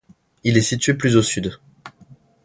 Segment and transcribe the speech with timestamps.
[0.43, 1.59] Il est situé plus au sud.